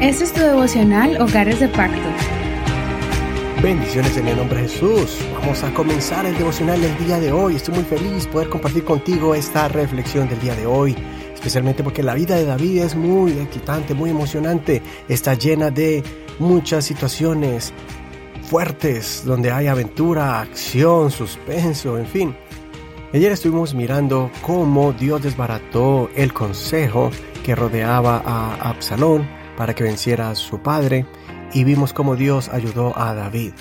[0.00, 2.08] Este es tu devocional Hogares de Pacto.
[3.62, 5.18] Bendiciones en el nombre de Jesús.
[5.34, 7.56] Vamos a comenzar el devocional del día de hoy.
[7.56, 10.96] Estoy muy feliz poder compartir contigo esta reflexión del día de hoy.
[11.34, 14.82] Especialmente porque la vida de David es muy excitante, muy emocionante.
[15.08, 16.02] Está llena de
[16.38, 17.72] muchas situaciones
[18.42, 22.36] fuertes donde hay aventura, acción, suspenso, en fin.
[23.12, 27.10] Ayer estuvimos mirando cómo Dios desbarató el consejo
[27.42, 31.06] que rodeaba a Absalón para que venciera a su padre
[31.52, 33.52] y vimos cómo Dios ayudó a David.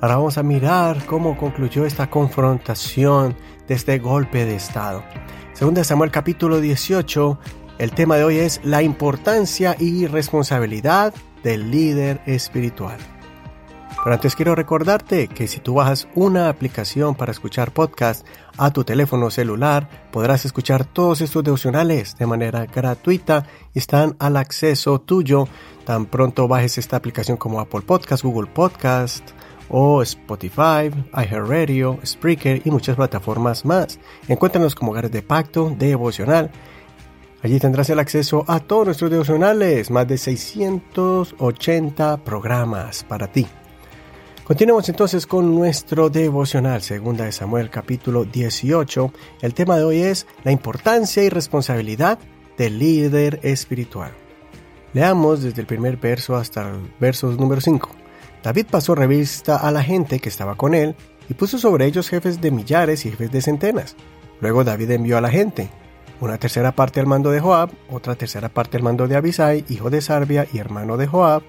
[0.00, 3.36] Ahora vamos a mirar cómo concluyó esta confrontación
[3.68, 5.04] de este golpe de Estado.
[5.52, 7.38] Según Samuel capítulo 18,
[7.78, 11.14] el tema de hoy es la importancia y responsabilidad
[11.44, 12.98] del líder espiritual.
[14.06, 18.24] Pero antes quiero recordarte que si tú bajas una aplicación para escuchar podcast
[18.56, 24.36] a tu teléfono celular, podrás escuchar todos estos devocionales de manera gratuita y están al
[24.36, 25.48] acceso tuyo
[25.84, 29.28] tan pronto bajes esta aplicación como Apple Podcast, Google Podcast
[29.70, 33.98] o Spotify, iHeartRadio, Spreaker y muchas plataformas más.
[34.28, 36.52] Encuéntranos como Hogares de Pacto Devocional.
[37.42, 43.48] Allí tendrás el acceso a todos nuestros devocionales, más de 680 programas para ti.
[44.46, 49.12] Continuamos entonces con nuestro devocional, segunda de Samuel capítulo 18.
[49.42, 52.20] El tema de hoy es la importancia y responsabilidad
[52.56, 54.12] del líder espiritual.
[54.92, 57.90] Leamos desde el primer verso hasta el verso número 5.
[58.44, 60.94] David pasó revista a la gente que estaba con él
[61.28, 63.96] y puso sobre ellos jefes de millares y jefes de centenas.
[64.40, 65.70] Luego David envió a la gente,
[66.20, 69.90] una tercera parte al mando de Joab, otra tercera parte al mando de Abisai, hijo
[69.90, 71.42] de Sarbia y hermano de Joab,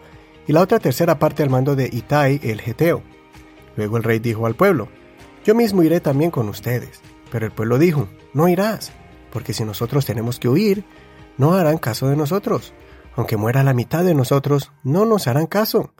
[0.48, 3.04] y la otra tercera parte al mando de Itai el Geteo.
[3.76, 4.88] Luego el rey dijo al pueblo,
[5.44, 7.02] Yo mismo iré también con ustedes.
[7.32, 8.92] Pero el pueblo dijo, No irás,
[9.32, 10.86] porque si nosotros tenemos que huir,
[11.38, 12.74] no harán caso de nosotros.
[13.16, 15.94] Aunque muera la mitad de nosotros, no nos harán caso.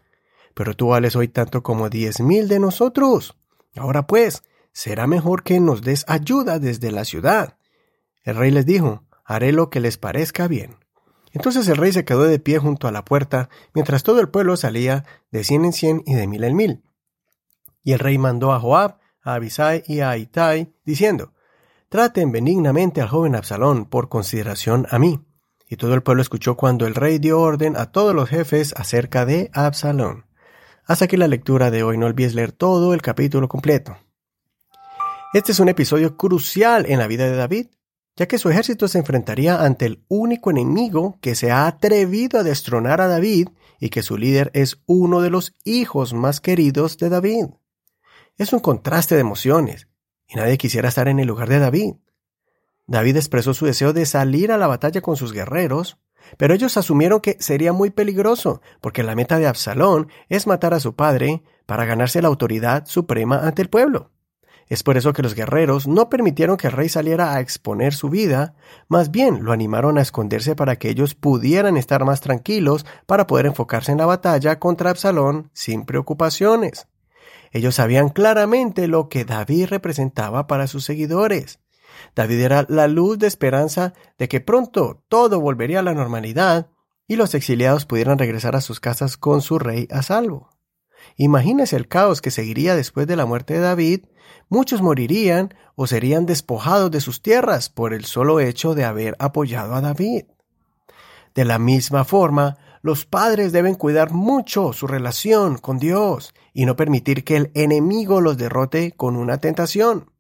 [0.54, 3.38] Pero tú vales hoy tanto como diez mil de nosotros.
[3.76, 7.58] Ahora pues, será mejor que nos des ayuda desde la ciudad.
[8.24, 10.78] El rey les dijo, Haré lo que les parezca bien.
[11.34, 14.58] Entonces el rey se quedó de pie junto a la puerta, mientras todo el pueblo
[14.58, 16.84] salía de cien en cien y de mil en mil.
[17.84, 21.34] Y el rey mandó a Joab, a Abisai y a Itai, diciendo,
[21.90, 25.22] Traten benignamente al joven Absalón por consideración a mí.
[25.70, 29.26] Y todo el pueblo escuchó cuando el rey dio orden a todos los jefes acerca
[29.26, 30.26] de Absalón.
[30.86, 31.98] Hasta aquí la lectura de hoy.
[31.98, 33.98] No olvides leer todo el capítulo completo.
[35.34, 37.68] Este es un episodio crucial en la vida de David,
[38.18, 42.44] ya que su ejército se enfrentaría ante el único enemigo que se ha atrevido a
[42.44, 47.10] destronar a David y que su líder es uno de los hijos más queridos de
[47.10, 47.46] David.
[48.36, 49.88] Es un contraste de emociones,
[50.28, 51.94] y nadie quisiera estar en el lugar de David.
[52.88, 56.00] David expresó su deseo de salir a la batalla con sus guerreros,
[56.38, 60.80] pero ellos asumieron que sería muy peligroso, porque la meta de Absalón es matar a
[60.80, 64.12] su padre para ganarse la autoridad suprema ante el pueblo.
[64.70, 68.10] Es por eso que los guerreros no permitieron que el rey saliera a exponer su
[68.10, 68.56] vida,
[68.90, 73.46] más bien lo animaron a esconderse para que ellos pudieran estar más tranquilos para poder
[73.46, 76.88] enfocarse en la batalla contra Absalón sin preocupaciones.
[77.52, 81.60] Ellos sabían claramente lo que David representaba para sus seguidores.
[82.14, 86.68] David era la luz de esperanza de que pronto todo volvería a la normalidad
[87.08, 90.57] y los exiliados pudieran regresar a sus casas con su rey a salvo.
[91.16, 94.06] Imagínese el caos que seguiría después de la muerte de David.
[94.50, 99.76] Muchos morirían o serían despojados de sus tierras por el solo hecho de haber apoyado
[99.76, 100.26] a David.
[101.34, 106.76] De la misma forma, los padres deben cuidar mucho su relación con Dios y no
[106.76, 110.12] permitir que el enemigo los derrote con una tentación.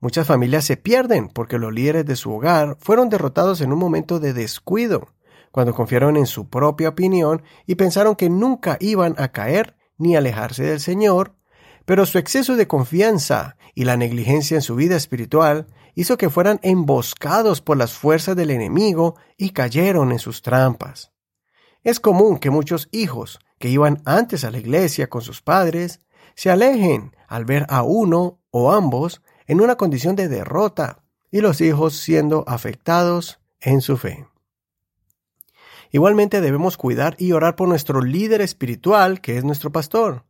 [0.00, 4.20] Muchas familias se pierden porque los líderes de su hogar fueron derrotados en un momento
[4.20, 5.08] de descuido,
[5.50, 10.64] cuando confiaron en su propia opinión y pensaron que nunca iban a caer ni alejarse
[10.64, 11.34] del Señor,
[11.84, 16.58] pero su exceso de confianza y la negligencia en su vida espiritual hizo que fueran
[16.62, 21.12] emboscados por las fuerzas del enemigo y cayeron en sus trampas.
[21.82, 26.00] Es común que muchos hijos que iban antes a la iglesia con sus padres
[26.34, 31.60] se alejen al ver a uno o ambos en una condición de derrota y los
[31.60, 34.26] hijos siendo afectados en su fe.
[35.94, 40.24] Igualmente debemos cuidar y orar por nuestro líder espiritual, que es nuestro pastor.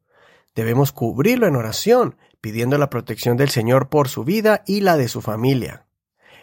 [0.54, 5.08] Debemos cubrirlo en oración, pidiendo la protección del Señor por su vida y la de
[5.08, 5.86] su familia.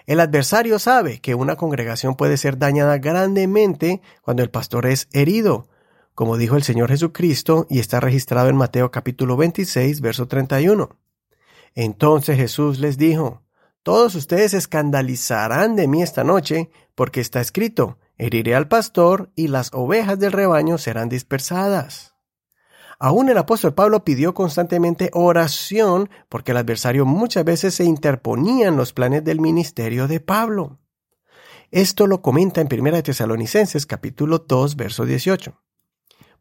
[0.07, 5.69] El adversario sabe que una congregación puede ser dañada grandemente cuando el pastor es herido,
[6.15, 10.97] como dijo el Señor Jesucristo y está registrado en Mateo capítulo 26, verso 31.
[11.75, 13.44] Entonces Jesús les dijo,
[13.83, 19.73] Todos ustedes escandalizarán de mí esta noche, porque está escrito, heriré al pastor y las
[19.73, 22.13] ovejas del rebaño serán dispersadas.
[23.00, 28.77] Aún el apóstol Pablo pidió constantemente oración porque el adversario muchas veces se interponía en
[28.77, 30.77] los planes del ministerio de Pablo.
[31.71, 35.59] Esto lo comenta en 1 Tesalonicenses capítulo 2 verso 18.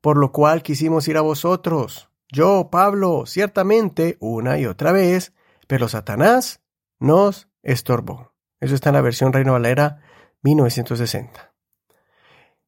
[0.03, 5.33] Por lo cual quisimos ir a vosotros, yo, Pablo, ciertamente, una y otra vez,
[5.67, 6.61] pero Satanás
[6.99, 8.35] nos estorbó.
[8.61, 10.03] Eso está en la versión Reino Valera
[10.43, 11.50] 1960.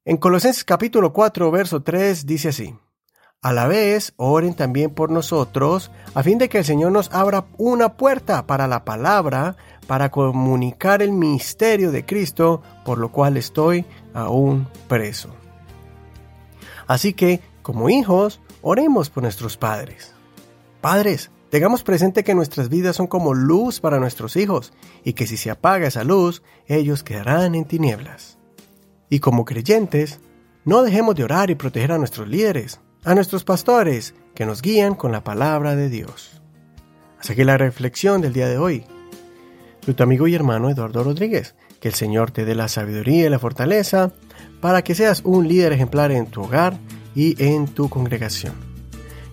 [0.04, 2.74] En Colosenses capítulo 4 verso 3 dice así.
[3.40, 7.44] A la vez, oren también por nosotros, a fin de que el Señor nos abra
[7.56, 9.56] una puerta para la palabra,
[9.86, 15.28] para comunicar el misterio de Cristo, por lo cual estoy aún preso.
[16.88, 20.14] Así que, como hijos, oremos por nuestros padres.
[20.80, 24.72] Padres, tengamos presente que nuestras vidas son como luz para nuestros hijos,
[25.04, 28.41] y que si se apaga esa luz, ellos quedarán en tinieblas.
[29.12, 30.20] Y como creyentes,
[30.64, 34.94] no dejemos de orar y proteger a nuestros líderes, a nuestros pastores que nos guían
[34.94, 36.40] con la palabra de Dios.
[37.20, 38.86] Hasta aquí la reflexión del día de hoy.
[39.84, 41.54] Tu amigo y hermano Eduardo Rodríguez.
[41.78, 44.12] Que el Señor te dé la sabiduría y la fortaleza
[44.62, 46.78] para que seas un líder ejemplar en tu hogar
[47.14, 48.54] y en tu congregación.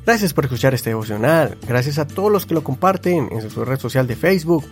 [0.05, 1.57] Gracias por escuchar este devocional.
[1.65, 4.65] Gracias a todos los que lo comparten en su red social de Facebook.